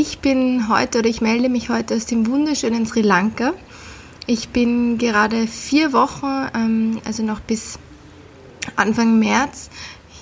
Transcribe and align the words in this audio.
Ich 0.00 0.20
bin 0.20 0.68
heute 0.68 1.00
oder 1.00 1.08
ich 1.08 1.20
melde 1.20 1.48
mich 1.48 1.70
heute 1.70 1.96
aus 1.96 2.06
dem 2.06 2.28
wunderschönen 2.28 2.86
Sri 2.86 3.00
Lanka. 3.00 3.52
Ich 4.28 4.50
bin 4.50 4.96
gerade 4.96 5.48
vier 5.48 5.92
Wochen, 5.92 6.48
ähm, 6.54 7.00
also 7.04 7.24
noch 7.24 7.40
bis 7.40 7.80
Anfang 8.76 9.18
März, 9.18 9.70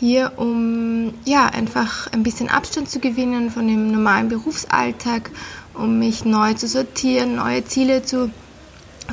hier, 0.00 0.32
um 0.36 1.12
ja 1.26 1.44
einfach 1.44 2.10
ein 2.10 2.22
bisschen 2.22 2.48
Abstand 2.48 2.88
zu 2.88 3.00
gewinnen 3.00 3.50
von 3.50 3.68
dem 3.68 3.92
normalen 3.92 4.30
Berufsalltag, 4.30 5.30
um 5.74 5.98
mich 5.98 6.24
neu 6.24 6.54
zu 6.54 6.68
sortieren, 6.68 7.36
neue 7.36 7.62
Ziele 7.66 8.02
zu 8.02 8.30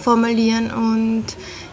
formulieren 0.02 0.72
und 0.72 1.26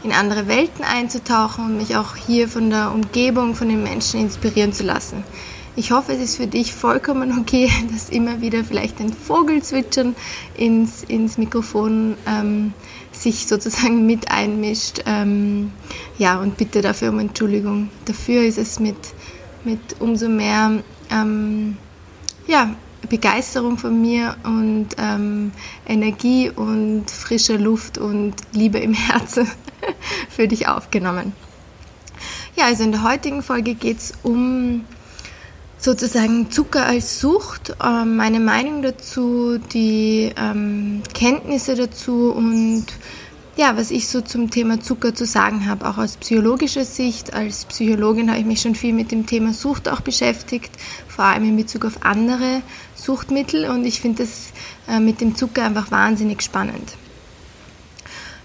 in 0.03 0.11
andere 0.11 0.49
Welten 0.49 0.85
einzutauchen 0.85 1.65
und 1.67 1.77
mich 1.77 1.95
auch 1.95 2.17
hier 2.17 2.49
von 2.49 2.71
der 2.71 2.91
Umgebung, 2.91 3.55
von 3.55 3.69
den 3.69 3.85
Menschen 3.85 4.19
inspirieren 4.19 4.73
zu 4.73 4.83
lassen. 4.83 5.23
Ich 5.77 5.93
hoffe, 5.93 6.13
es 6.13 6.21
ist 6.21 6.37
für 6.37 6.49
dich 6.49 6.75
vollkommen 6.75 7.39
okay, 7.39 7.71
dass 7.93 8.09
immer 8.09 8.41
wieder 8.41 8.65
vielleicht 8.65 9.01
ein 9.01 9.13
Vogelzwitschern 9.13 10.17
ins, 10.57 11.05
ins 11.05 11.39
Mikrofon 11.39 12.17
ähm, 12.27 12.73
sich 13.13 13.47
sozusagen 13.47 14.07
mit 14.07 14.31
einmischt. 14.31 15.03
Ähm, 15.07 15.73
ja, 16.19 16.41
und 16.41 16.57
bitte 16.57 16.83
dafür 16.83 17.11
um 17.11 17.21
Entschuldigung. 17.21 17.91
Dafür 18.05 18.43
ist 18.43 18.59
es 18.59 18.81
mit, 18.81 18.97
mit 19.65 19.79
umso 20.01 20.29
mehr 20.29 20.83
ähm, 21.11 21.77
ja, 22.47 22.75
Begeisterung 23.09 23.79
von 23.79 24.01
mir 24.01 24.37
und 24.43 24.89
ähm, 24.99 25.53
Energie 25.87 26.51
und 26.51 27.11
frischer 27.11 27.59
Luft 27.59 27.97
und 27.97 28.35
Liebe 28.53 28.79
im 28.79 28.93
Herzen 28.95 29.49
für 30.29 30.49
dich 30.49 30.69
aufgenommen. 30.69 31.33
Ja, 32.57 32.67
also 32.67 32.83
in 32.83 32.93
der 32.93 33.05
heutigen 33.05 33.43
Folge 33.43 33.75
geht 33.75 33.99
es 33.99 34.13
um 34.23 34.85
sozusagen 35.81 36.51
Zucker 36.51 36.87
als 36.87 37.21
Sucht, 37.21 37.75
ähm, 37.83 38.17
meine 38.17 38.39
Meinung 38.39 38.83
dazu, 38.83 39.59
die 39.59 40.31
ähm, 40.37 41.03
Kenntnisse 41.15 41.75
dazu 41.75 42.33
und 42.33 42.87
ja, 43.57 43.77
was 43.77 43.91
ich 43.91 44.09
so 44.09 44.21
zum 44.21 44.51
Thema 44.51 44.81
Zucker 44.81 45.15
zu 45.15 45.27
sagen 45.27 45.67
habe, 45.67 45.89
auch 45.89 45.99
aus 45.99 46.17
psychologischer 46.17 46.85
Sicht. 46.85 47.35
Als 47.35 47.65
Psychologin 47.65 48.31
habe 48.31 48.39
ich 48.39 48.47
mich 48.47 48.61
schon 48.61 48.75
viel 48.75 48.93
mit 48.93 49.11
dem 49.11 49.27
Thema 49.27 49.53
Sucht 49.53 49.89
auch 49.89 50.01
beschäftigt, 50.01 50.71
vor 51.09 51.25
allem 51.25 51.45
in 51.45 51.57
Bezug 51.57 51.85
auf 51.85 52.03
andere 52.05 52.63
Suchtmittel 52.95 53.69
und 53.69 53.85
ich 53.85 54.01
finde 54.01 54.23
das 54.23 54.53
äh, 54.89 55.01
mit 55.01 55.21
dem 55.21 55.35
Zucker 55.35 55.65
einfach 55.65 55.91
wahnsinnig 55.91 56.43
spannend. 56.43 56.93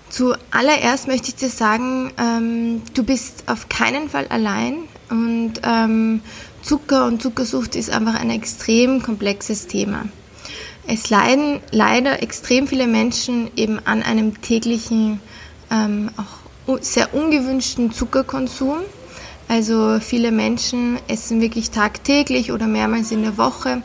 Zuallererst 0.09 1.07
möchte 1.07 1.29
ich 1.29 1.35
dir 1.35 1.49
sagen, 1.49 2.11
ähm, 2.17 2.81
du 2.93 3.03
bist 3.03 3.43
auf 3.47 3.67
keinen 3.67 4.09
Fall 4.09 4.27
allein 4.29 4.77
und 5.09 5.53
Zucker 6.65 7.05
und 7.05 7.21
Zuckersucht 7.21 7.75
ist 7.75 7.91
einfach 7.91 8.15
ein 8.15 8.31
extrem 8.31 9.03
komplexes 9.03 9.67
Thema. 9.67 10.05
Es 10.87 11.11
leiden 11.11 11.59
leider 11.69 12.23
extrem 12.23 12.67
viele 12.67 12.87
Menschen 12.87 13.51
eben 13.55 13.79
an 13.85 14.01
einem 14.01 14.41
täglichen, 14.41 15.19
ähm, 15.69 16.09
auch 16.17 16.79
sehr 16.81 17.13
ungewünschten 17.13 17.91
Zuckerkonsum. 17.91 18.77
Also 19.47 19.99
viele 19.99 20.31
Menschen 20.31 20.97
essen 21.07 21.39
wirklich 21.39 21.69
tagtäglich 21.69 22.51
oder 22.51 22.65
mehrmals 22.65 23.11
in 23.11 23.21
der 23.21 23.37
Woche 23.37 23.83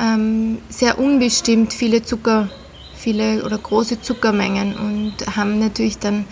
ähm, 0.00 0.58
sehr 0.68 0.98
unbestimmt 0.98 1.72
viele 1.72 2.02
Zucker, 2.02 2.48
viele 2.96 3.44
oder 3.44 3.56
große 3.56 4.02
Zuckermengen 4.02 4.74
und 4.74 5.36
haben 5.36 5.60
natürlich 5.60 5.98
dann 5.98 6.24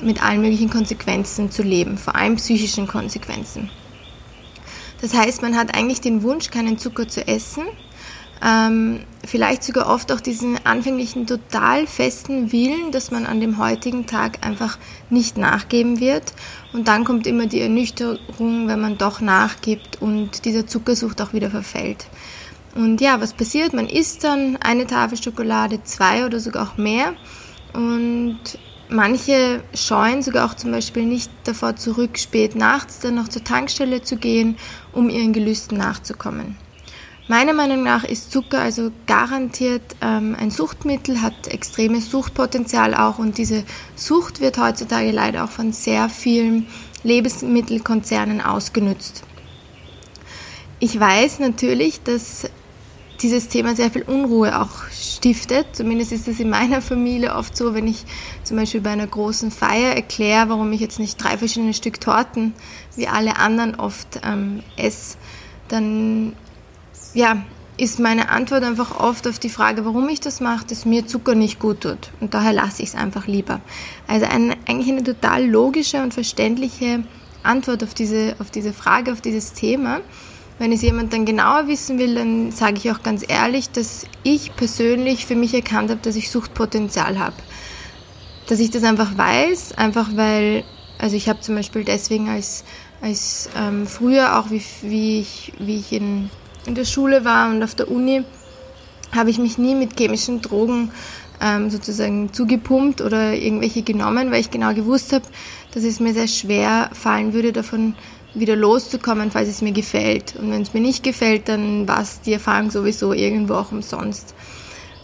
mit 0.00 0.24
allen 0.24 0.40
möglichen 0.40 0.70
Konsequenzen 0.70 1.50
zu 1.50 1.62
leben, 1.62 1.98
vor 1.98 2.16
allem 2.16 2.36
psychischen 2.36 2.86
Konsequenzen. 2.86 3.68
Das 5.02 5.14
heißt, 5.14 5.42
man 5.42 5.58
hat 5.58 5.74
eigentlich 5.74 6.00
den 6.00 6.22
Wunsch, 6.22 6.50
keinen 6.50 6.78
Zucker 6.78 7.08
zu 7.08 7.26
essen. 7.26 7.64
Ähm, 8.44 9.00
vielleicht 9.24 9.62
sogar 9.62 9.88
oft 9.88 10.10
auch 10.10 10.20
diesen 10.20 10.64
anfänglichen 10.64 11.26
total 11.26 11.86
festen 11.86 12.50
Willen, 12.50 12.90
dass 12.92 13.10
man 13.10 13.26
an 13.26 13.40
dem 13.40 13.58
heutigen 13.58 14.06
Tag 14.06 14.44
einfach 14.46 14.78
nicht 15.10 15.36
nachgeben 15.36 16.00
wird. 16.00 16.32
Und 16.72 16.88
dann 16.88 17.04
kommt 17.04 17.26
immer 17.26 17.46
die 17.46 17.60
Ernüchterung, 17.60 18.68
wenn 18.68 18.80
man 18.80 18.96
doch 18.96 19.20
nachgibt 19.20 20.00
und 20.00 20.44
dieser 20.44 20.66
Zuckersucht 20.66 21.20
auch 21.20 21.32
wieder 21.32 21.50
verfällt. 21.50 22.06
Und 22.74 23.00
ja, 23.00 23.20
was 23.20 23.32
passiert? 23.32 23.74
Man 23.74 23.88
isst 23.88 24.24
dann 24.24 24.56
eine 24.56 24.86
Tafel 24.86 25.20
Schokolade, 25.20 25.82
zwei 25.84 26.24
oder 26.24 26.40
sogar 26.40 26.68
auch 26.68 26.76
mehr. 26.76 27.14
Und 27.74 28.40
Manche 28.92 29.62
scheuen 29.74 30.22
sogar 30.22 30.46
auch 30.46 30.54
zum 30.54 30.70
Beispiel 30.70 31.06
nicht 31.06 31.30
davor 31.44 31.76
zurück, 31.76 32.18
spät 32.18 32.54
nachts 32.54 33.00
dann 33.00 33.14
noch 33.14 33.28
zur 33.28 33.42
Tankstelle 33.42 34.02
zu 34.02 34.16
gehen, 34.16 34.56
um 34.92 35.08
ihren 35.08 35.32
Gelüsten 35.32 35.78
nachzukommen. 35.78 36.56
Meiner 37.26 37.54
Meinung 37.54 37.82
nach 37.82 38.04
ist 38.04 38.30
Zucker 38.30 38.60
also 38.60 38.90
garantiert 39.06 39.82
ähm, 40.02 40.36
ein 40.38 40.50
Suchtmittel, 40.50 41.22
hat 41.22 41.48
extremes 41.48 42.10
Suchtpotenzial 42.10 42.94
auch 42.94 43.18
und 43.18 43.38
diese 43.38 43.64
Sucht 43.96 44.40
wird 44.40 44.58
heutzutage 44.58 45.10
leider 45.10 45.44
auch 45.44 45.50
von 45.50 45.72
sehr 45.72 46.10
vielen 46.10 46.66
Lebensmittelkonzernen 47.02 48.42
ausgenutzt. 48.42 49.22
Ich 50.80 50.98
weiß 51.00 51.38
natürlich, 51.38 52.02
dass 52.02 52.50
dieses 53.22 53.48
Thema 53.48 53.74
sehr 53.76 53.90
viel 53.90 54.02
Unruhe 54.02 54.60
auch 54.60 54.90
stiftet. 54.90 55.66
Zumindest 55.72 56.12
ist 56.12 56.28
es 56.28 56.40
in 56.40 56.50
meiner 56.50 56.82
Familie 56.82 57.34
oft 57.34 57.56
so, 57.56 57.74
wenn 57.74 57.86
ich 57.86 58.04
zum 58.44 58.56
Beispiel 58.56 58.80
bei 58.80 58.90
einer 58.90 59.06
großen 59.06 59.50
Feier 59.50 59.94
erkläre, 59.94 60.48
warum 60.48 60.72
ich 60.72 60.80
jetzt 60.80 60.98
nicht 60.98 61.22
drei 61.22 61.38
verschiedene 61.38 61.74
Stück 61.74 62.00
Torten 62.00 62.54
wie 62.96 63.08
alle 63.08 63.36
anderen 63.36 63.74
oft 63.76 64.20
ähm, 64.24 64.62
esse, 64.76 65.16
dann 65.68 66.34
ja, 67.14 67.44
ist 67.76 67.98
meine 67.98 68.28
Antwort 68.28 68.62
einfach 68.64 68.98
oft 69.00 69.26
auf 69.26 69.38
die 69.38 69.48
Frage, 69.48 69.84
warum 69.84 70.08
ich 70.08 70.20
das 70.20 70.40
mache, 70.40 70.66
dass 70.66 70.84
mir 70.84 71.06
Zucker 71.06 71.34
nicht 71.34 71.58
gut 71.58 71.80
tut. 71.82 72.10
Und 72.20 72.34
daher 72.34 72.52
lasse 72.52 72.82
ich 72.82 72.90
es 72.90 72.94
einfach 72.94 73.26
lieber. 73.26 73.60
Also 74.06 74.26
ein, 74.26 74.54
eigentlich 74.68 74.90
eine 74.90 75.02
total 75.02 75.46
logische 75.46 76.02
und 76.02 76.12
verständliche 76.12 77.04
Antwort 77.42 77.82
auf 77.82 77.94
diese, 77.94 78.36
auf 78.38 78.50
diese 78.50 78.72
Frage, 78.72 79.12
auf 79.12 79.20
dieses 79.20 79.52
Thema. 79.52 80.00
Wenn 80.62 80.70
es 80.70 80.82
jemand 80.82 81.12
dann 81.12 81.24
genauer 81.24 81.66
wissen 81.66 81.98
will, 81.98 82.14
dann 82.14 82.52
sage 82.52 82.76
ich 82.76 82.88
auch 82.92 83.02
ganz 83.02 83.24
ehrlich, 83.26 83.70
dass 83.70 84.06
ich 84.22 84.54
persönlich 84.54 85.26
für 85.26 85.34
mich 85.34 85.52
erkannt 85.54 85.90
habe, 85.90 85.98
dass 86.00 86.14
ich 86.14 86.30
Suchtpotenzial 86.30 87.18
habe. 87.18 87.34
Dass 88.46 88.60
ich 88.60 88.70
das 88.70 88.84
einfach 88.84 89.18
weiß, 89.18 89.72
einfach 89.72 90.10
weil, 90.14 90.62
also 91.00 91.16
ich 91.16 91.28
habe 91.28 91.40
zum 91.40 91.56
Beispiel 91.56 91.82
deswegen 91.82 92.28
als, 92.28 92.62
als 93.00 93.50
ähm, 93.58 93.88
früher 93.88 94.38
auch, 94.38 94.52
wie, 94.52 94.62
wie 94.82 95.18
ich, 95.18 95.52
wie 95.58 95.78
ich 95.78 95.92
in, 95.92 96.30
in 96.64 96.76
der 96.76 96.84
Schule 96.84 97.24
war 97.24 97.50
und 97.50 97.64
auf 97.64 97.74
der 97.74 97.90
Uni, 97.90 98.22
habe 99.10 99.30
ich 99.30 99.38
mich 99.38 99.58
nie 99.58 99.74
mit 99.74 99.98
chemischen 99.98 100.42
Drogen 100.42 100.92
ähm, 101.40 101.70
sozusagen 101.70 102.32
zugepumpt 102.32 103.00
oder 103.00 103.34
irgendwelche 103.34 103.82
genommen, 103.82 104.30
weil 104.30 104.38
ich 104.38 104.52
genau 104.52 104.72
gewusst 104.74 105.12
habe, 105.12 105.24
dass 105.72 105.82
es 105.82 105.98
mir 105.98 106.14
sehr 106.14 106.28
schwer 106.28 106.88
fallen 106.92 107.32
würde, 107.32 107.52
davon 107.52 107.96
wieder 108.34 108.56
loszukommen, 108.56 109.30
falls 109.30 109.48
es 109.48 109.62
mir 109.62 109.72
gefällt. 109.72 110.36
Und 110.36 110.50
wenn 110.50 110.62
es 110.62 110.74
mir 110.74 110.80
nicht 110.80 111.02
gefällt, 111.02 111.48
dann 111.48 111.86
war 111.86 112.00
es 112.00 112.20
die 112.20 112.32
Erfahrung 112.32 112.70
sowieso 112.70 113.12
irgendwo 113.12 113.54
auch 113.54 113.72
umsonst. 113.72 114.34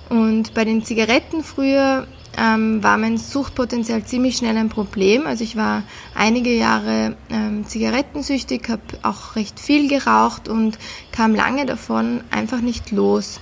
Und 0.08 0.54
bei 0.54 0.64
den 0.64 0.84
Zigaretten 0.84 1.44
früher 1.44 2.06
ähm, 2.38 2.82
war 2.82 2.96
mein 2.96 3.18
Suchtpotenzial 3.18 4.04
ziemlich 4.04 4.36
schnell 4.36 4.56
ein 4.56 4.68
Problem. 4.68 5.26
Also 5.26 5.44
ich 5.44 5.56
war 5.56 5.82
einige 6.14 6.54
Jahre 6.54 7.16
ähm, 7.30 7.66
zigarettensüchtig, 7.66 8.68
habe 8.68 8.82
auch 9.02 9.36
recht 9.36 9.60
viel 9.60 9.88
geraucht 9.88 10.48
und 10.48 10.78
kam 11.12 11.34
lange 11.34 11.66
davon 11.66 12.22
einfach 12.30 12.60
nicht 12.60 12.90
los. 12.90 13.40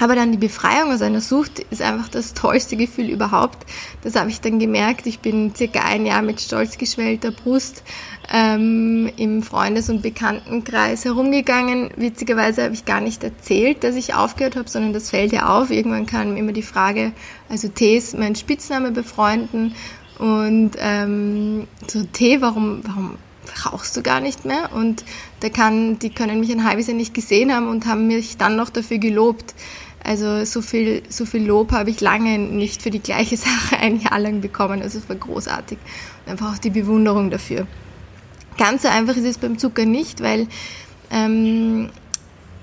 Aber 0.00 0.14
dann 0.14 0.30
die 0.30 0.38
Befreiung 0.38 0.92
aus 0.92 1.02
einer 1.02 1.20
Sucht 1.20 1.58
ist 1.70 1.82
einfach 1.82 2.08
das 2.08 2.32
tollste 2.32 2.76
Gefühl 2.76 3.10
überhaupt. 3.10 3.58
Das 4.02 4.14
habe 4.14 4.30
ich 4.30 4.40
dann 4.40 4.60
gemerkt. 4.60 5.06
Ich 5.06 5.18
bin 5.18 5.54
circa 5.54 5.80
ein 5.80 6.06
Jahr 6.06 6.22
mit 6.22 6.40
stolz 6.40 6.78
geschwellter 6.78 7.32
Brust 7.32 7.82
ähm, 8.32 9.10
im 9.16 9.42
Freundes- 9.42 9.90
und 9.90 10.02
Bekanntenkreis 10.02 11.04
herumgegangen. 11.04 11.90
Witzigerweise 11.96 12.62
habe 12.62 12.74
ich 12.74 12.84
gar 12.84 13.00
nicht 13.00 13.24
erzählt, 13.24 13.82
dass 13.82 13.96
ich 13.96 14.14
aufgehört 14.14 14.54
habe, 14.54 14.68
sondern 14.68 14.92
das 14.92 15.10
fällt 15.10 15.32
ja 15.32 15.48
auf. 15.58 15.70
Irgendwann 15.70 16.06
kam 16.06 16.36
immer 16.36 16.52
die 16.52 16.62
Frage, 16.62 17.12
also 17.48 17.66
T 17.66 17.96
ist 17.96 18.16
mein 18.16 18.36
Spitzname 18.36 18.92
bei 18.92 19.02
Freunden 19.02 19.74
und 20.18 20.72
ähm, 20.78 21.66
so 21.88 22.04
T, 22.04 22.40
warum, 22.40 22.82
warum 22.84 23.14
rauchst 23.64 23.96
du 23.96 24.02
gar 24.02 24.20
nicht 24.20 24.44
mehr? 24.44 24.70
Und 24.74 25.04
da 25.40 25.48
kann, 25.48 25.98
die 25.98 26.10
können 26.10 26.40
mich 26.40 26.52
ein 26.52 26.64
halbes 26.64 26.86
Jahr 26.86 26.96
nicht 26.96 27.14
gesehen 27.14 27.52
haben 27.52 27.68
und 27.68 27.86
haben 27.86 28.06
mich 28.06 28.36
dann 28.36 28.56
noch 28.56 28.70
dafür 28.70 28.98
gelobt, 28.98 29.54
Also 30.02 30.44
so 30.44 30.62
viel, 30.62 31.02
so 31.08 31.26
viel 31.26 31.46
Lob 31.46 31.72
habe 31.72 31.90
ich 31.90 32.00
lange 32.00 32.38
nicht 32.38 32.82
für 32.82 32.90
die 32.90 33.00
gleiche 33.00 33.36
Sache 33.38 33.78
ein 33.78 34.00
Jahr 34.00 34.18
lang 34.18 34.40
bekommen. 34.40 34.82
Also 34.82 34.98
es 34.98 35.08
war 35.08 35.16
großartig. 35.16 35.78
Und 36.24 36.32
einfach 36.32 36.54
auch 36.54 36.58
die 36.58 36.70
Bewunderung 36.70 37.30
dafür. 37.30 37.66
Ganz 38.56 38.82
so 38.82 38.88
einfach 38.88 39.16
ist 39.16 39.24
es 39.24 39.38
beim 39.38 39.58
Zucker 39.58 39.84
nicht, 39.84 40.20
weil, 40.20 40.48
ähm, 41.10 41.90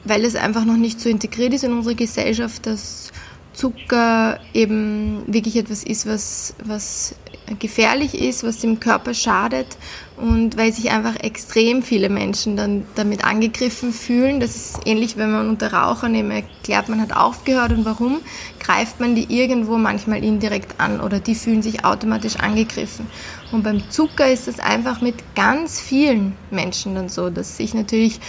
weil 0.03 0.25
es 0.25 0.35
einfach 0.35 0.65
noch 0.65 0.75
nicht 0.75 0.99
so 0.99 1.09
integriert 1.09 1.53
ist 1.53 1.63
in 1.63 1.71
unsere 1.71 1.95
Gesellschaft, 1.95 2.65
dass 2.65 3.11
Zucker 3.53 4.39
eben 4.53 5.23
wirklich 5.27 5.55
etwas 5.55 5.83
ist, 5.83 6.05
was, 6.05 6.53
was 6.63 7.15
gefährlich 7.59 8.19
ist, 8.19 8.43
was 8.43 8.59
dem 8.59 8.79
Körper 8.79 9.13
schadet 9.13 9.77
und 10.17 10.57
weil 10.57 10.71
sich 10.71 10.91
einfach 10.91 11.15
extrem 11.17 11.83
viele 11.83 12.09
Menschen 12.09 12.55
dann 12.57 12.85
damit 12.95 13.23
angegriffen 13.23 13.93
fühlen. 13.93 14.39
Das 14.39 14.55
ist 14.55 14.79
ähnlich, 14.85 15.17
wenn 15.17 15.31
man 15.31 15.49
unter 15.49 15.73
Rauchern 15.73 16.15
eben 16.15 16.31
erklärt, 16.31 16.89
man 16.89 17.01
hat 17.01 17.15
aufgehört 17.15 17.71
und 17.71 17.85
warum, 17.85 18.19
greift 18.59 18.99
man 18.99 19.15
die 19.15 19.35
irgendwo 19.35 19.77
manchmal 19.77 20.23
indirekt 20.23 20.79
an 20.79 21.01
oder 21.01 21.19
die 21.19 21.35
fühlen 21.35 21.61
sich 21.61 21.85
automatisch 21.85 22.37
angegriffen. 22.37 23.07
Und 23.51 23.63
beim 23.63 23.89
Zucker 23.91 24.31
ist 24.31 24.47
das 24.47 24.59
einfach 24.59 25.01
mit 25.01 25.15
ganz 25.35 25.79
vielen 25.79 26.35
Menschen 26.49 26.95
dann 26.95 27.09
so, 27.09 27.29
dass 27.29 27.57
sich 27.57 27.73
natürlich 27.73 28.19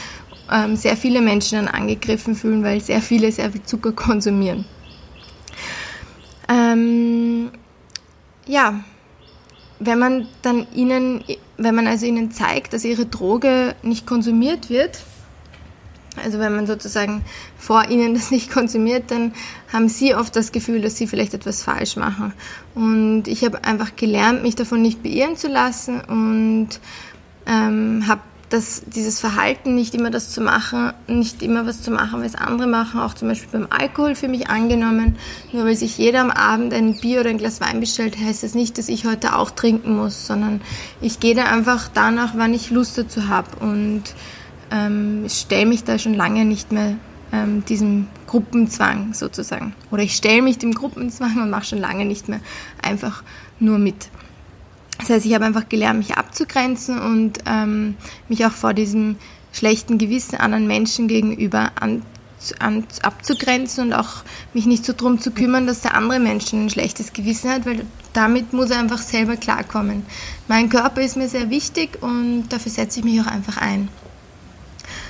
ähm, 0.52 0.76
sehr 0.76 0.96
viele 0.96 1.20
Menschen 1.20 1.56
dann 1.56 1.68
angegriffen 1.68 2.34
fühlen, 2.34 2.62
weil 2.62 2.80
sehr 2.80 3.00
viele 3.00 3.32
sehr 3.32 3.50
viel 3.50 3.62
Zucker 3.62 3.92
konsumieren. 3.92 4.64
Ähm, 6.48 7.50
ja, 8.46 8.84
wenn 9.78 9.98
man 9.98 10.28
dann 10.42 10.66
ihnen, 10.74 11.24
wenn 11.56 11.74
man 11.74 11.86
also 11.86 12.06
ihnen 12.06 12.30
zeigt, 12.30 12.72
dass 12.72 12.84
ihre 12.84 13.06
Droge 13.06 13.74
nicht 13.82 14.06
konsumiert 14.06 14.70
wird, 14.70 15.00
also 16.22 16.38
wenn 16.38 16.54
man 16.54 16.66
sozusagen 16.66 17.22
vor 17.58 17.88
ihnen 17.90 18.14
das 18.14 18.30
nicht 18.30 18.50
konsumiert, 18.50 19.10
dann 19.10 19.32
haben 19.72 19.88
sie 19.88 20.14
oft 20.14 20.34
das 20.34 20.52
Gefühl, 20.52 20.80
dass 20.80 20.96
sie 20.96 21.06
vielleicht 21.06 21.34
etwas 21.34 21.62
falsch 21.62 21.96
machen. 21.96 22.32
Und 22.74 23.28
ich 23.28 23.44
habe 23.44 23.64
einfach 23.64 23.96
gelernt, 23.96 24.42
mich 24.42 24.56
davon 24.56 24.82
nicht 24.82 25.02
beirren 25.02 25.36
zu 25.36 25.48
lassen 25.48 26.00
und 26.00 26.68
ähm, 27.46 28.04
habe 28.06 28.22
dass 28.48 28.82
dieses 28.86 29.18
Verhalten 29.18 29.74
nicht 29.74 29.94
immer 29.94 30.10
das 30.10 30.30
zu 30.30 30.40
machen, 30.40 30.92
nicht 31.08 31.42
immer 31.42 31.66
was 31.66 31.82
zu 31.82 31.90
machen, 31.90 32.22
was 32.22 32.36
andere 32.36 32.68
machen, 32.68 33.00
auch 33.00 33.14
zum 33.14 33.28
Beispiel 33.28 33.48
beim 33.50 33.66
Alkohol 33.70 34.14
für 34.14 34.28
mich 34.28 34.48
angenommen. 34.48 35.16
Nur 35.52 35.64
weil 35.64 35.76
sich 35.76 35.98
jeder 35.98 36.20
am 36.20 36.30
Abend 36.30 36.72
ein 36.72 36.98
Bier 37.00 37.20
oder 37.20 37.30
ein 37.30 37.38
Glas 37.38 37.60
Wein 37.60 37.80
bestellt, 37.80 38.16
heißt 38.18 38.44
das 38.44 38.54
nicht, 38.54 38.78
dass 38.78 38.88
ich 38.88 39.04
heute 39.04 39.36
auch 39.36 39.50
trinken 39.50 39.96
muss, 39.96 40.26
sondern 40.26 40.60
ich 41.00 41.18
gehe 41.18 41.34
da 41.34 41.44
einfach 41.44 41.88
danach, 41.92 42.34
wann 42.36 42.54
ich 42.54 42.70
Lust 42.70 42.96
dazu 42.96 43.28
habe 43.28 43.48
und 43.60 44.04
ähm, 44.70 45.24
stelle 45.28 45.66
mich 45.66 45.82
da 45.82 45.98
schon 45.98 46.14
lange 46.14 46.44
nicht 46.44 46.70
mehr 46.70 46.96
ähm, 47.32 47.64
diesem 47.64 48.06
Gruppenzwang 48.26 49.12
sozusagen. 49.14 49.74
Oder 49.90 50.02
ich 50.02 50.14
stelle 50.14 50.42
mich 50.42 50.58
dem 50.58 50.72
Gruppenzwang 50.72 51.42
und 51.42 51.50
mache 51.50 51.64
schon 51.64 51.78
lange 51.78 52.04
nicht 52.04 52.28
mehr 52.28 52.40
einfach 52.82 53.22
nur 53.58 53.78
mit. 53.78 54.08
Das 54.98 55.10
heißt, 55.10 55.26
ich 55.26 55.34
habe 55.34 55.44
einfach 55.44 55.68
gelernt, 55.68 55.98
mich 55.98 56.16
abzugrenzen 56.16 56.98
und 56.98 57.38
ähm, 57.46 57.96
mich 58.28 58.46
auch 58.46 58.52
vor 58.52 58.74
diesem 58.74 59.16
schlechten 59.52 59.98
Gewissen 59.98 60.36
anderen 60.36 60.66
Menschen 60.66 61.08
gegenüber 61.08 61.72
an, 61.80 62.02
an, 62.58 62.86
abzugrenzen 63.02 63.84
und 63.84 63.92
auch 63.92 64.22
mich 64.54 64.66
nicht 64.66 64.84
so 64.84 64.92
drum 64.94 65.20
zu 65.20 65.30
kümmern, 65.30 65.66
dass 65.66 65.80
der 65.80 65.94
andere 65.94 66.18
Mensch 66.18 66.52
ein 66.52 66.70
schlechtes 66.70 67.12
Gewissen 67.12 67.50
hat, 67.50 67.66
weil 67.66 67.84
damit 68.12 68.52
muss 68.52 68.70
er 68.70 68.78
einfach 68.78 69.00
selber 69.00 69.36
klarkommen. 69.36 70.04
Mein 70.48 70.68
Körper 70.68 71.02
ist 71.02 71.16
mir 71.16 71.28
sehr 71.28 71.50
wichtig 71.50 72.02
und 72.02 72.48
dafür 72.48 72.72
setze 72.72 73.00
ich 73.00 73.04
mich 73.04 73.20
auch 73.20 73.26
einfach 73.26 73.58
ein. 73.58 73.88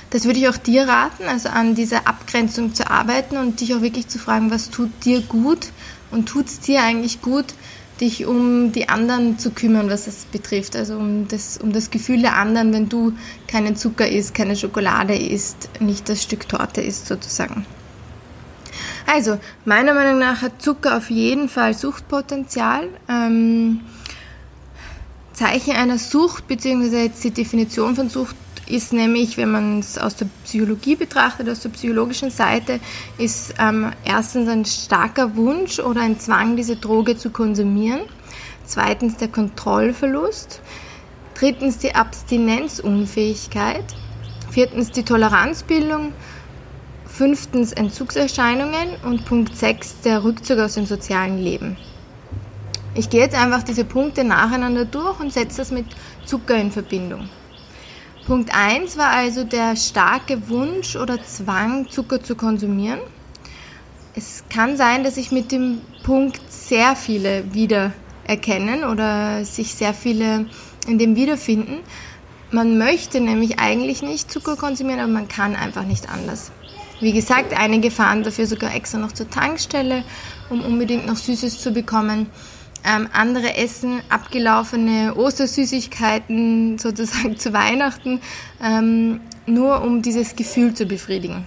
Das 0.09 0.23
würde 0.23 0.39
ich 0.39 0.47
auch 0.47 0.57
dir 0.57 0.87
raten, 0.87 1.25
also 1.27 1.49
an 1.49 1.75
dieser 1.75 2.07
Abgrenzung 2.07 2.73
zu 2.73 2.89
arbeiten 2.89 3.37
und 3.37 3.59
dich 3.59 3.75
auch 3.75 3.81
wirklich 3.81 4.07
zu 4.07 4.19
fragen, 4.19 4.51
was 4.51 4.69
tut 4.69 4.89
dir 5.03 5.21
gut 5.21 5.69
und 6.11 6.27
tut 6.27 6.47
es 6.47 6.59
dir 6.61 6.81
eigentlich 6.81 7.21
gut, 7.21 7.53
dich 8.01 8.25
um 8.25 8.71
die 8.71 8.89
anderen 8.89 9.39
zu 9.39 9.51
kümmern, 9.51 9.89
was 9.89 10.07
es 10.07 10.25
betrifft. 10.25 10.75
Also 10.75 10.95
um 10.97 11.27
das, 11.27 11.57
um 11.57 11.71
das 11.71 11.89
Gefühl 11.89 12.21
der 12.21 12.35
anderen, 12.35 12.73
wenn 12.73 12.89
du 12.89 13.13
keinen 13.47 13.75
Zucker 13.75 14.07
isst, 14.07 14.33
keine 14.33 14.55
Schokolade 14.55 15.15
isst, 15.15 15.69
nicht 15.79 16.07
das 16.09 16.23
Stück 16.23 16.47
Torte 16.47 16.81
isst 16.81 17.07
sozusagen. 17.07 17.65
Also, 19.05 19.39
meiner 19.63 19.93
Meinung 19.93 20.19
nach 20.19 20.41
hat 20.41 20.61
Zucker 20.61 20.97
auf 20.97 21.09
jeden 21.09 21.47
Fall 21.47 21.73
Suchtpotenzial. 21.73 22.89
Ähm, 23.07 23.79
Zeichen 25.31 25.75
einer 25.75 25.97
Sucht, 25.97 26.47
beziehungsweise 26.47 27.03
jetzt 27.03 27.23
die 27.23 27.31
Definition 27.31 27.95
von 27.95 28.09
Sucht 28.09 28.35
ist 28.69 28.93
nämlich, 28.93 29.37
wenn 29.37 29.51
man 29.51 29.79
es 29.79 29.97
aus 29.97 30.15
der 30.15 30.27
Psychologie 30.43 30.95
betrachtet, 30.95 31.49
aus 31.49 31.61
der 31.61 31.69
psychologischen 31.69 32.31
Seite, 32.31 32.79
ist 33.17 33.53
ähm, 33.59 33.91
erstens 34.03 34.49
ein 34.49 34.65
starker 34.65 35.35
Wunsch 35.35 35.79
oder 35.79 36.01
ein 36.01 36.19
Zwang, 36.19 36.55
diese 36.55 36.75
Droge 36.75 37.17
zu 37.17 37.29
konsumieren. 37.29 38.01
Zweitens 38.65 39.17
der 39.17 39.29
Kontrollverlust. 39.29 40.61
Drittens 41.35 41.77
die 41.77 41.95
Abstinenzunfähigkeit. 41.95 43.85
Viertens 44.51 44.91
die 44.91 45.03
Toleranzbildung. 45.03 46.13
Fünftens 47.05 47.71
Entzugserscheinungen 47.71 48.89
und 49.03 49.25
Punkt 49.25 49.55
6 49.55 50.01
der 50.01 50.23
Rückzug 50.23 50.59
aus 50.59 50.75
dem 50.75 50.85
sozialen 50.85 51.39
Leben. 51.39 51.77
Ich 52.93 53.09
gehe 53.09 53.21
jetzt 53.21 53.35
einfach 53.35 53.63
diese 53.63 53.85
Punkte 53.85 54.23
nacheinander 54.23 54.85
durch 54.85 55.19
und 55.19 55.31
setze 55.31 55.57
das 55.57 55.71
mit 55.71 55.85
Zucker 56.25 56.55
in 56.55 56.71
Verbindung. 56.71 57.29
Punkt 58.27 58.53
1 58.53 58.97
war 58.97 59.11
also 59.11 59.45
der 59.45 59.77
starke 59.77 60.49
Wunsch 60.49 60.97
oder 60.97 61.23
Zwang, 61.23 61.89
Zucker 61.89 62.21
zu 62.21 62.35
konsumieren. 62.35 62.99
Es 64.15 64.43
kann 64.49 64.75
sein, 64.75 65.05
dass 65.05 65.15
sich 65.15 65.31
mit 65.31 65.53
dem 65.53 65.79
Punkt 66.03 66.41
sehr 66.49 66.97
viele 66.97 67.53
wiedererkennen 67.53 68.83
oder 68.83 69.45
sich 69.45 69.73
sehr 69.73 69.93
viele 69.93 70.45
in 70.89 70.97
dem 70.99 71.15
wiederfinden. 71.15 71.77
Man 72.51 72.77
möchte 72.77 73.21
nämlich 73.21 73.59
eigentlich 73.59 74.01
nicht 74.01 74.29
Zucker 74.29 74.57
konsumieren, 74.57 74.99
aber 74.99 75.13
man 75.13 75.29
kann 75.29 75.55
einfach 75.55 75.83
nicht 75.83 76.09
anders. 76.09 76.51
Wie 76.99 77.13
gesagt, 77.13 77.57
einige 77.57 77.91
fahren 77.91 78.23
dafür 78.23 78.45
sogar 78.45 78.75
extra 78.75 78.97
noch 78.97 79.13
zur 79.13 79.29
Tankstelle, 79.29 80.03
um 80.49 80.65
unbedingt 80.65 81.07
noch 81.07 81.15
Süßes 81.15 81.61
zu 81.61 81.71
bekommen. 81.71 82.27
Ähm, 82.83 83.09
andere 83.11 83.55
essen 83.55 84.01
abgelaufene 84.09 85.15
Ostersüßigkeiten 85.15 86.77
sozusagen 86.79 87.37
zu 87.37 87.53
Weihnachten, 87.53 88.21
ähm, 88.63 89.19
nur 89.45 89.81
um 89.81 90.01
dieses 90.01 90.35
Gefühl 90.35 90.73
zu 90.73 90.85
befriedigen. 90.85 91.45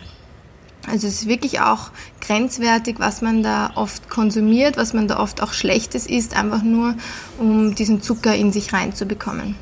Also 0.86 1.06
es 1.06 1.22
ist 1.22 1.28
wirklich 1.28 1.60
auch 1.60 1.90
grenzwertig, 2.20 2.96
was 2.98 3.22
man 3.22 3.42
da 3.42 3.72
oft 3.74 4.08
konsumiert, 4.08 4.76
was 4.76 4.92
man 4.92 5.08
da 5.08 5.20
oft 5.20 5.42
auch 5.42 5.52
Schlechtes 5.52 6.06
isst, 6.06 6.34
einfach 6.34 6.62
nur 6.62 6.94
um 7.38 7.74
diesen 7.74 8.02
Zucker 8.02 8.34
in 8.34 8.50
sich 8.50 8.72
reinzubekommen. 8.72 9.56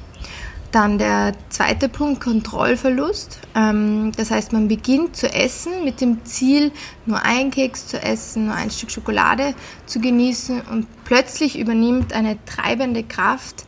Dann 0.70 0.98
der 0.98 1.32
zweite 1.48 1.88
Punkt, 1.88 2.20
Kontrollverlust. 2.20 3.40
Ähm, 3.54 4.12
das 4.16 4.30
heißt, 4.30 4.52
man 4.52 4.68
beginnt 4.68 5.16
zu 5.16 5.32
essen 5.32 5.84
mit 5.84 6.00
dem 6.00 6.24
Ziel, 6.26 6.72
nur 7.06 7.22
einen 7.22 7.50
Keks 7.50 7.86
zu 7.86 8.02
essen, 8.02 8.46
nur 8.46 8.54
ein 8.54 8.70
Stück 8.70 8.90
Schokolade 8.90 9.54
zu 9.86 10.00
genießen 10.00 10.60
und 10.60 10.86
plötzlich 11.04 11.58
übernimmt 11.58 12.12
eine 12.12 12.36
treibende 12.44 13.02
Kraft 13.02 13.64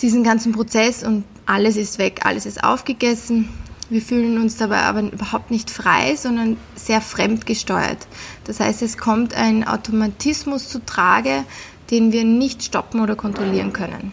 diesen 0.00 0.22
ganzen 0.22 0.52
Prozess 0.52 1.02
und 1.02 1.24
alles 1.46 1.76
ist 1.76 1.98
weg, 1.98 2.20
alles 2.24 2.46
ist 2.46 2.62
aufgegessen. 2.62 3.48
Wir 3.90 4.02
fühlen 4.02 4.38
uns 4.40 4.56
dabei 4.56 4.82
aber 4.82 5.00
überhaupt 5.00 5.50
nicht 5.50 5.70
frei, 5.70 6.14
sondern 6.14 6.58
sehr 6.74 7.00
fremdgesteuert. 7.00 8.06
Das 8.44 8.60
heißt, 8.60 8.82
es 8.82 8.98
kommt 8.98 9.34
ein 9.34 9.66
Automatismus 9.66 10.68
zu 10.68 10.84
Trage, 10.84 11.44
den 11.90 12.12
wir 12.12 12.24
nicht 12.24 12.62
stoppen 12.62 13.00
oder 13.00 13.16
kontrollieren 13.16 13.72
können. 13.72 14.12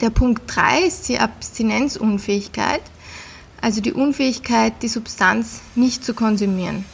Der 0.00 0.10
Punkt 0.10 0.42
3 0.46 0.82
ist 0.82 1.08
die 1.08 1.18
Abstinenzunfähigkeit, 1.18 2.82
also 3.62 3.80
die 3.80 3.94
Unfähigkeit, 3.94 4.74
die 4.82 4.88
Substanz 4.88 5.62
nicht 5.74 6.04
zu 6.04 6.12
konsumieren. 6.12 6.84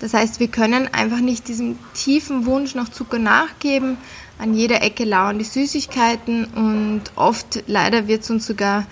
Das 0.00 0.14
heißt, 0.14 0.40
wir 0.40 0.48
können 0.48 0.92
einfach 0.92 1.20
nicht 1.20 1.48
diesem 1.48 1.78
tiefen 1.94 2.46
Wunsch 2.46 2.74
nach 2.74 2.88
Zucker 2.88 3.18
nachgeben. 3.18 3.98
An 4.38 4.54
jeder 4.54 4.82
Ecke 4.82 5.04
lauern 5.04 5.38
die 5.38 5.44
Süßigkeiten 5.44 6.44
und 6.44 7.02
oft 7.16 7.64
leider 7.66 8.06
wird 8.08 8.22
es 8.22 8.30
uns 8.30 8.46
sogar, 8.46 8.86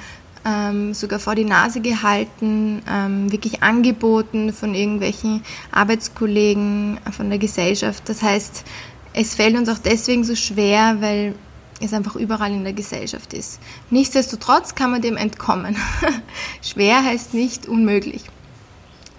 ähm, 0.45 0.95
sogar 0.95 1.19
vor 1.19 1.35
die 1.35 1.45
Nase 1.45 1.81
gehalten, 1.81 2.83
ähm, 2.89 3.31
wirklich 3.31 3.63
angeboten 3.63 4.53
von 4.53 4.75
irgendwelchen 4.75 5.43
Arbeitskollegen, 5.73 6.99
von 7.11 7.29
der 7.29 7.39
Gesellschaft. 7.39 8.09
Das 8.09 8.23
heißt, 8.23 8.65
es 9.13 9.35
fällt 9.35 9.57
uns 9.57 9.69
auch 9.69 9.79
deswegen 9.79 10.25
so 10.25 10.35
schwer, 10.35 10.97
weil 11.01 11.35
es 11.81 11.93
einfach 11.93 12.17
überall 12.17 12.53
in 12.53 12.65
der 12.65 12.73
Gesellschaft 12.73 13.33
ist. 13.33 13.61
Nichtsdestotrotz 13.91 14.75
kann 14.75 14.91
man 14.91 15.03
dem 15.03 15.17
entkommen. 15.17 15.77
Schwer 16.63 17.05
heißt 17.05 17.35
nicht 17.35 17.67
unmöglich. 17.67 18.25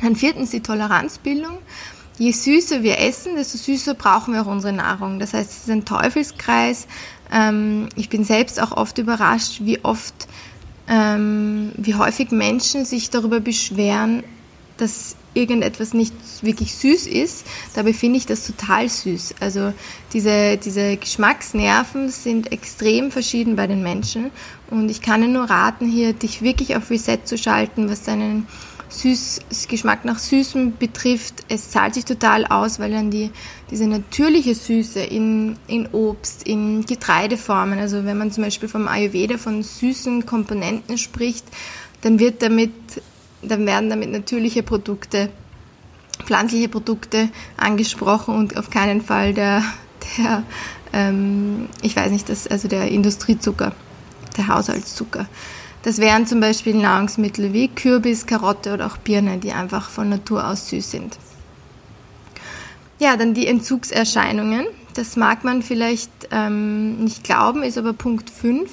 Dann 0.01 0.15
viertens 0.15 0.51
die 0.51 0.61
Toleranzbildung. 0.61 1.57
Je 2.17 2.31
süßer 2.31 2.81
wir 2.81 2.99
essen, 2.99 3.35
desto 3.35 3.57
süßer 3.57 3.93
brauchen 3.93 4.33
wir 4.33 4.41
auch 4.41 4.47
unsere 4.47 4.73
Nahrung. 4.73 5.19
Das 5.19 5.33
heißt, 5.33 5.51
es 5.51 5.57
ist 5.59 5.69
ein 5.69 5.85
Teufelskreis. 5.85 6.87
Ähm, 7.31 7.89
ich 7.95 8.09
bin 8.09 8.23
selbst 8.23 8.59
auch 8.59 8.71
oft 8.71 8.97
überrascht, 8.97 9.59
wie 9.61 9.83
oft, 9.83 10.27
ähm, 10.87 11.71
wie 11.77 11.95
häufig 11.95 12.31
Menschen 12.31 12.85
sich 12.85 13.11
darüber 13.11 13.39
beschweren, 13.39 14.23
dass 14.77 15.15
irgendetwas 15.37 15.93
nicht 15.93 16.13
wirklich 16.41 16.75
süß 16.75 17.07
ist, 17.07 17.45
dabei 17.75 17.93
finde 17.93 18.17
ich 18.17 18.25
das 18.25 18.45
total 18.45 18.89
süß. 18.89 19.35
Also 19.39 19.73
diese, 20.13 20.57
diese 20.57 20.97
Geschmacksnerven 20.97 22.09
sind 22.09 22.51
extrem 22.51 23.11
verschieden 23.11 23.55
bei 23.55 23.67
den 23.67 23.83
Menschen 23.83 24.31
und 24.69 24.89
ich 24.89 25.01
kann 25.01 25.21
dir 25.21 25.27
nur 25.27 25.49
raten, 25.49 25.87
hier 25.87 26.13
dich 26.13 26.41
wirklich 26.41 26.75
auf 26.75 26.89
Reset 26.89 27.19
zu 27.23 27.37
schalten, 27.37 27.89
was 27.89 28.03
deinen 28.03 28.47
Süß, 28.89 29.41
Geschmack 29.67 30.05
nach 30.05 30.17
Süßem 30.17 30.77
betrifft. 30.77 31.43
Es 31.49 31.69
zahlt 31.69 31.93
sich 31.93 32.05
total 32.05 32.45
aus, 32.45 32.79
weil 32.79 32.91
dann 32.91 33.11
die, 33.11 33.31
diese 33.69 33.85
natürliche 33.85 34.55
Süße 34.55 35.01
in, 35.01 35.57
in 35.67 35.87
Obst, 35.91 36.47
in 36.47 36.85
Getreideformen, 36.85 37.79
also 37.79 38.05
wenn 38.05 38.17
man 38.17 38.31
zum 38.31 38.45
Beispiel 38.45 38.69
vom 38.69 38.87
Ayurveda 38.87 39.37
von 39.37 39.61
süßen 39.61 40.25
Komponenten 40.25 40.97
spricht, 40.97 41.45
dann 42.01 42.19
wird 42.19 42.41
damit 42.41 42.71
dann 43.47 43.65
werden 43.65 43.89
damit 43.89 44.11
natürliche 44.11 44.63
Produkte, 44.63 45.29
pflanzliche 46.25 46.69
Produkte 46.69 47.29
angesprochen 47.57 48.35
und 48.35 48.57
auf 48.57 48.69
keinen 48.69 49.01
Fall 49.01 49.33
der, 49.33 49.63
der 50.17 50.43
ähm, 50.93 51.69
ich 51.81 51.95
weiß 51.95 52.11
nicht, 52.11 52.29
das, 52.29 52.47
also 52.47 52.67
der 52.67 52.89
Industriezucker, 52.89 53.73
der 54.37 54.47
Haushaltszucker. 54.47 55.27
Das 55.83 55.99
wären 55.99 56.25
zum 56.25 56.39
Beispiel 56.39 56.75
Nahrungsmittel 56.75 57.53
wie 57.53 57.69
Kürbis, 57.69 58.25
Karotte 58.25 58.73
oder 58.73 58.87
auch 58.87 58.97
Birne, 58.97 59.37
die 59.37 59.51
einfach 59.51 59.89
von 59.89 60.09
Natur 60.09 60.47
aus 60.47 60.69
süß 60.69 60.91
sind. 60.91 61.17
Ja, 62.99 63.15
dann 63.15 63.33
die 63.33 63.47
Entzugserscheinungen. 63.47 64.65
Das 64.95 65.15
mag 65.15 65.43
man 65.43 65.61
vielleicht 65.61 66.09
ähm, 66.31 66.97
nicht 67.03 67.23
glauben, 67.23 67.61
ist 67.61 67.77
aber 67.77 67.93
Punkt 67.93 68.31
5 68.31 68.69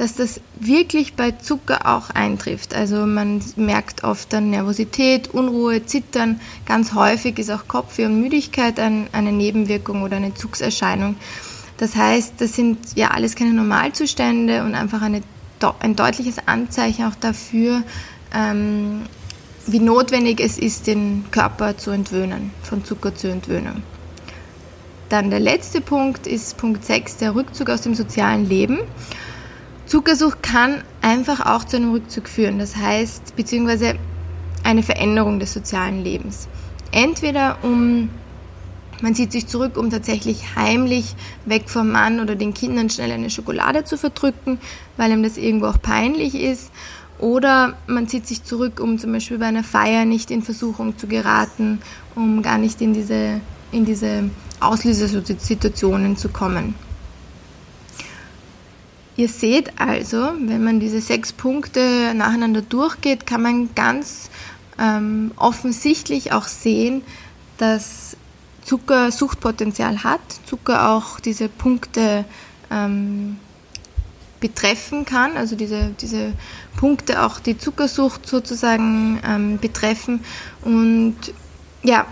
dass 0.00 0.14
das 0.14 0.40
wirklich 0.58 1.12
bei 1.12 1.32
Zucker 1.32 1.80
auch 1.84 2.08
eintrifft. 2.08 2.74
Also 2.74 3.04
man 3.04 3.42
merkt 3.56 4.02
oft 4.02 4.32
dann 4.32 4.48
Nervosität, 4.48 5.28
Unruhe, 5.28 5.84
Zittern. 5.84 6.40
Ganz 6.64 6.94
häufig 6.94 7.38
ist 7.38 7.50
auch 7.50 7.68
Kopfweh 7.68 8.06
und 8.06 8.18
Müdigkeit 8.18 8.80
eine 8.80 9.30
Nebenwirkung 9.30 10.00
oder 10.00 10.16
eine 10.16 10.32
Zugserscheinung. 10.32 11.16
Das 11.76 11.96
heißt, 11.96 12.32
das 12.38 12.54
sind 12.54 12.78
ja 12.94 13.08
alles 13.08 13.36
keine 13.36 13.52
Normalzustände 13.52 14.64
und 14.64 14.74
einfach 14.74 15.02
eine, 15.02 15.20
ein 15.80 15.96
deutliches 15.96 16.36
Anzeichen 16.46 17.04
auch 17.04 17.16
dafür, 17.20 17.82
ähm, 18.34 19.02
wie 19.66 19.80
notwendig 19.80 20.40
es 20.40 20.56
ist, 20.56 20.86
den 20.86 21.26
Körper 21.30 21.76
zu 21.76 21.90
entwöhnen, 21.90 22.52
von 22.62 22.86
Zucker 22.86 23.14
zu 23.14 23.28
entwöhnen. 23.28 23.82
Dann 25.10 25.28
der 25.28 25.40
letzte 25.40 25.82
Punkt 25.82 26.26
ist 26.26 26.56
Punkt 26.56 26.86
6, 26.86 27.18
der 27.18 27.34
Rückzug 27.34 27.68
aus 27.68 27.82
dem 27.82 27.94
sozialen 27.94 28.48
Leben. 28.48 28.78
Zuckersucht 29.90 30.44
kann 30.44 30.84
einfach 31.02 31.44
auch 31.44 31.64
zu 31.64 31.76
einem 31.76 31.90
Rückzug 31.90 32.28
führen, 32.28 32.60
das 32.60 32.76
heißt, 32.76 33.34
beziehungsweise 33.34 33.96
eine 34.62 34.84
Veränderung 34.84 35.40
des 35.40 35.52
sozialen 35.52 36.04
Lebens. 36.04 36.46
Entweder 36.92 37.58
um, 37.62 38.08
man 39.02 39.16
zieht 39.16 39.32
sich 39.32 39.48
zurück, 39.48 39.76
um 39.76 39.90
tatsächlich 39.90 40.54
heimlich 40.54 41.16
weg 41.44 41.64
vom 41.66 41.90
Mann 41.90 42.20
oder 42.20 42.36
den 42.36 42.54
Kindern 42.54 42.88
schnell 42.88 43.10
eine 43.10 43.30
Schokolade 43.30 43.82
zu 43.82 43.98
verdrücken, 43.98 44.60
weil 44.96 45.10
ihm 45.10 45.24
das 45.24 45.36
irgendwo 45.36 45.66
auch 45.66 45.82
peinlich 45.82 46.36
ist. 46.36 46.70
Oder 47.18 47.76
man 47.88 48.06
zieht 48.06 48.28
sich 48.28 48.44
zurück, 48.44 48.78
um 48.78 48.96
zum 48.96 49.10
Beispiel 49.10 49.38
bei 49.38 49.46
einer 49.46 49.64
Feier 49.64 50.04
nicht 50.04 50.30
in 50.30 50.42
Versuchung 50.42 50.98
zu 50.98 51.08
geraten, 51.08 51.80
um 52.14 52.42
gar 52.42 52.58
nicht 52.58 52.80
in 52.80 52.94
diese, 52.94 53.40
in 53.72 53.86
diese 53.86 54.30
Auslösersituationen 54.60 56.16
zu 56.16 56.28
kommen. 56.28 56.76
Ihr 59.20 59.28
seht 59.28 59.78
also, 59.78 60.32
wenn 60.46 60.64
man 60.64 60.80
diese 60.80 61.02
sechs 61.02 61.30
Punkte 61.30 62.14
nacheinander 62.14 62.62
durchgeht, 62.62 63.26
kann 63.26 63.42
man 63.42 63.74
ganz 63.74 64.30
ähm, 64.78 65.32
offensichtlich 65.36 66.32
auch 66.32 66.48
sehen, 66.48 67.02
dass 67.58 68.16
Zucker 68.64 69.12
Suchtpotenzial 69.12 70.04
hat, 70.04 70.22
Zucker 70.46 70.88
auch 70.88 71.20
diese 71.20 71.50
Punkte 71.50 72.24
ähm, 72.70 73.36
betreffen 74.40 75.04
kann, 75.04 75.36
also 75.36 75.54
diese, 75.54 75.94
diese 76.00 76.32
Punkte 76.78 77.22
auch 77.22 77.40
die 77.40 77.58
Zuckersucht 77.58 78.26
sozusagen 78.26 79.20
ähm, 79.22 79.58
betreffen. 79.58 80.24
Und 80.62 81.16
ja, 81.82 82.06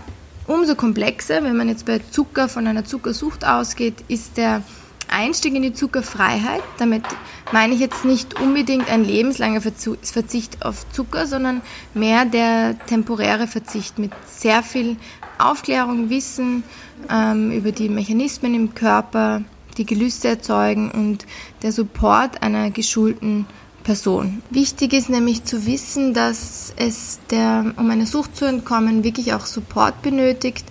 umso 0.45 0.75
komplexer, 0.75 1.43
wenn 1.43 1.57
man 1.57 1.69
jetzt 1.69 1.87
bei 1.87 2.01
Zucker 2.11 2.47
von 2.49 2.67
einer 2.67 2.85
Zuckersucht 2.85 3.45
ausgeht, 3.45 3.95
ist 4.09 4.37
der 4.37 4.61
Einstieg 5.09 5.55
in 5.55 5.63
die 5.63 5.73
Zuckerfreiheit. 5.73 6.63
Damit 6.77 7.03
meine 7.51 7.73
ich 7.73 7.79
jetzt 7.79 8.05
nicht 8.05 8.39
unbedingt 8.39 8.89
ein 8.89 9.03
lebenslanger 9.03 9.61
Verzicht 9.61 10.65
auf 10.65 10.89
Zucker, 10.91 11.27
sondern 11.27 11.61
mehr 11.93 12.25
der 12.25 12.77
temporäre 12.87 13.47
Verzicht 13.47 13.99
mit 13.99 14.11
sehr 14.27 14.63
viel 14.63 14.97
Aufklärung, 15.37 16.09
Wissen 16.09 16.63
ähm, 17.09 17.51
über 17.51 17.71
die 17.71 17.89
Mechanismen 17.89 18.53
im 18.53 18.75
Körper, 18.75 19.41
die 19.77 19.85
Gelüste 19.85 20.27
erzeugen 20.27 20.91
und 20.91 21.25
der 21.61 21.71
Support 21.71 22.43
einer 22.43 22.69
geschulten 22.71 23.45
Person. 23.83 24.43
Wichtig 24.49 24.93
ist 24.93 25.09
nämlich 25.09 25.45
zu 25.45 25.65
wissen, 25.65 26.13
dass 26.13 26.73
es 26.75 27.19
der, 27.31 27.73
um 27.77 27.89
einer 27.89 28.05
Sucht 28.05 28.35
zu 28.35 28.45
entkommen, 28.45 29.03
wirklich 29.03 29.33
auch 29.33 29.45
Support 29.45 30.01
benötigt 30.01 30.65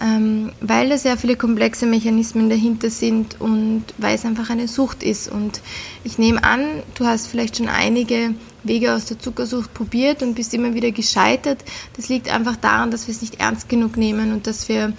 ähm, 0.00 0.52
weil 0.60 0.88
da 0.88 0.96
sehr 0.96 1.16
viele 1.16 1.36
komplexe 1.36 1.86
Mechanismen 1.86 2.48
dahinter 2.48 2.88
sind 2.88 3.40
und 3.40 3.84
weil 3.98 4.14
es 4.14 4.24
einfach 4.24 4.48
eine 4.48 4.66
Sucht 4.66 5.02
ist. 5.02 5.30
Und 5.30 5.60
ich 6.04 6.18
nehme 6.18 6.42
an, 6.42 6.64
du 6.94 7.04
hast 7.04 7.26
vielleicht 7.26 7.58
schon 7.58 7.68
einige 7.68 8.34
Wege 8.62 8.94
aus 8.94 9.04
der 9.06 9.18
Zuckersucht 9.18 9.74
probiert 9.74 10.22
und 10.22 10.34
bist 10.34 10.54
immer 10.54 10.74
wieder 10.74 10.90
gescheitert. 10.90 11.64
Das 11.96 12.08
liegt 12.08 12.32
einfach 12.32 12.56
daran, 12.56 12.90
dass 12.90 13.06
wir 13.06 13.14
es 13.14 13.20
nicht 13.20 13.40
ernst 13.40 13.68
genug 13.68 13.96
nehmen 13.96 14.32
und 14.32 14.46
dass 14.46 14.68
wir 14.68 14.94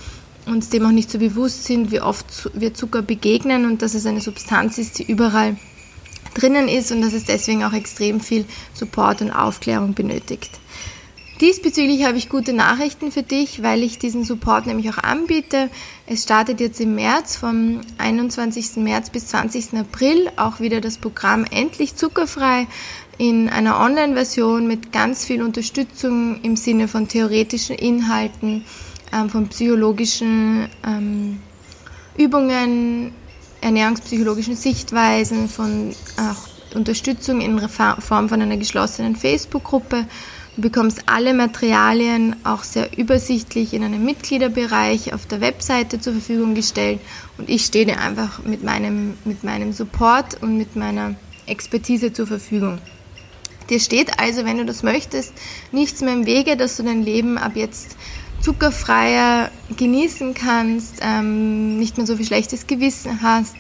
uns 0.46 0.70
dem 0.70 0.86
auch 0.86 0.92
nicht 0.92 1.12
so 1.12 1.20
bewusst 1.20 1.66
sind, 1.66 1.92
wie 1.92 2.02
oft 2.02 2.50
wir 2.54 2.74
Zucker 2.74 3.02
begegnen 3.02 3.66
und 3.66 3.82
dass 3.82 3.94
es 3.94 4.06
eine 4.06 4.22
Substanz 4.22 4.78
ist, 4.78 5.00
die 5.00 5.04
überall 5.04 5.58
drinnen 6.34 6.68
ist 6.68 6.92
und 6.92 7.02
dass 7.02 7.14
es 7.14 7.26
deswegen 7.26 7.64
auch 7.64 7.74
extrem 7.74 8.22
viel 8.22 8.46
Support 8.74 9.22
und 9.22 9.32
Aufklärung 9.32 9.94
benötigt. 9.94 10.60
Diesbezüglich 11.42 12.06
habe 12.06 12.20
ich 12.20 12.30
gute 12.30 12.54
Nachrichten 12.54 13.12
für 13.12 13.24
dich, 13.24 13.64
weil 13.64 13.82
ich 13.82 13.98
diesen 13.98 14.24
Support 14.24 14.68
nämlich 14.68 14.92
auch 14.92 15.00
anbiete. 15.00 15.72
Es 16.06 16.22
startet 16.22 16.60
jetzt 16.60 16.80
im 16.80 16.94
März, 16.94 17.36
vom 17.36 17.82
21. 17.98 18.76
März 18.76 19.10
bis 19.10 19.26
20. 19.30 19.74
April, 19.74 20.30
auch 20.36 20.60
wieder 20.60 20.82
das 20.82 21.00
Programm 21.00 21.46
Endlich 21.50 21.96
Zuckerfrei 21.96 22.68
in 23.18 23.50
einer 23.50 23.80
Online-Version 23.80 24.68
mit 24.68 24.92
ganz 24.92 25.26
viel 25.26 25.42
Unterstützung 25.42 26.40
im 26.44 26.56
Sinne 26.58 26.88
von 26.88 27.08
theoretischen 27.08 27.76
Inhalten, 27.76 28.64
ähm, 29.12 29.32
von 29.32 29.48
psychologischen 29.48 30.70
ähm, 30.86 31.40
Übungen, 32.20 33.14
ernährungspsychologischen 33.62 34.56
Sichtweisen, 34.56 35.50
von 35.50 35.96
auch 36.18 36.76
Unterstützung 36.76 37.42
in 37.42 37.60
Form 37.68 38.30
von 38.30 38.42
einer 38.42 38.58
geschlossenen 38.58 39.16
Facebook-Gruppe 39.16 40.06
Du 40.58 40.64
bekommst 40.64 41.04
alle 41.06 41.34
Materialien 41.34 42.36
auch 42.44 42.64
sehr 42.64 42.98
übersichtlich 42.98 43.74
in 43.74 43.86
einem 43.86 44.04
Mitgliederbereich 44.04 45.14
auf 45.14 45.26
der 45.26 45.40
Webseite 45.40 46.02
zur 46.02 46.12
Verfügung 46.12 46.56
gestellt 46.56 47.00
und 47.38 47.50
ich 47.50 47.64
stehe 47.64 47.86
dir 47.86 48.02
einfach 48.02 48.44
mit 48.44 48.62
meinem, 48.62 49.14
mit 49.24 49.46
meinem 49.46 49.72
Support 49.72 50.42
und 50.42 50.58
mit 50.58 50.76
meiner 50.76 51.16
Expertise 51.46 52.12
zur 52.12 52.28
Verfügung. 52.28 52.80
Dir 53.70 53.80
steht 53.80 54.20
also, 54.20 54.44
wenn 54.44 54.58
du 54.58 54.66
das 54.66 54.84
möchtest, 54.84 55.32
nichts 55.72 56.02
mehr 56.02 56.14
im 56.14 56.26
Wege, 56.26 56.58
dass 56.58 56.76
du 56.76 56.84
dein 56.84 57.02
Leben 57.02 57.38
ab 57.38 57.54
jetzt 57.56 57.96
zuckerfreier 58.42 59.50
genießen 59.78 60.34
kannst, 60.34 60.96
ähm, 61.00 61.80
nicht 61.80 61.96
mehr 61.96 62.06
so 62.06 62.18
viel 62.18 62.26
schlechtes 62.26 62.68
Gewissen 62.68 63.22
hast, 63.22 63.56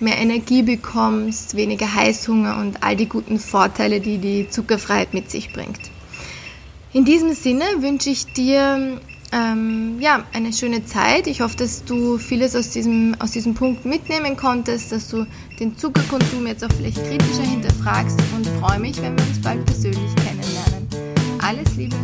mehr 0.00 0.18
Energie 0.18 0.62
bekommst, 0.62 1.56
weniger 1.56 1.94
Heißhunger 1.94 2.58
und 2.58 2.82
all 2.82 2.94
die 2.94 3.08
guten 3.08 3.38
Vorteile, 3.38 4.00
die 4.00 4.18
die 4.18 4.50
Zuckerfreiheit 4.50 5.14
mit 5.14 5.30
sich 5.30 5.54
bringt. 5.54 5.95
In 6.96 7.04
diesem 7.04 7.34
Sinne 7.34 7.64
wünsche 7.80 8.08
ich 8.08 8.24
dir 8.32 8.98
ähm, 9.30 9.98
ja, 10.00 10.24
eine 10.32 10.50
schöne 10.50 10.82
Zeit. 10.86 11.26
Ich 11.26 11.42
hoffe, 11.42 11.54
dass 11.58 11.84
du 11.84 12.16
vieles 12.16 12.56
aus 12.56 12.70
diesem, 12.70 13.14
aus 13.18 13.32
diesem 13.32 13.52
Punkt 13.52 13.84
mitnehmen 13.84 14.34
konntest, 14.34 14.92
dass 14.92 15.10
du 15.10 15.26
den 15.60 15.76
Zuckerkonsum 15.76 16.46
jetzt 16.46 16.64
auch 16.64 16.72
vielleicht 16.74 16.96
kritischer 17.06 17.42
hinterfragst 17.42 18.18
und 18.34 18.46
freue 18.60 18.80
mich, 18.80 18.96
wenn 19.02 19.14
wir 19.14 19.26
uns 19.26 19.38
bald 19.42 19.62
persönlich 19.66 20.16
kennenlernen. 20.16 20.88
Alles 21.42 21.76
Liebe! 21.76 21.96